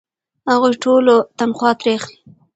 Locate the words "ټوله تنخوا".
0.83-1.71